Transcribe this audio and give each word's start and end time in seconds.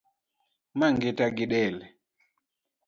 Ma 0.77 0.87
ngita 0.93 1.25
gidel 1.37 1.77